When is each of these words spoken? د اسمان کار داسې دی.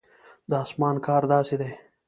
د 0.49 0.51
اسمان 0.63 0.95
کار 1.07 1.23
داسې 1.33 1.55
دی. 1.61 1.71